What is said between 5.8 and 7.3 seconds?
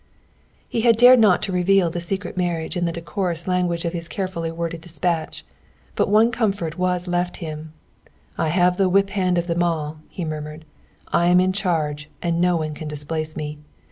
But one comfort was